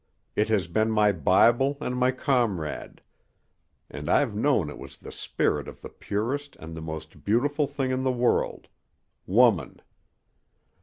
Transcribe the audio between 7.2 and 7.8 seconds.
beautiful